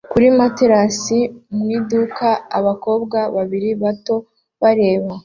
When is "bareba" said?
4.61-5.11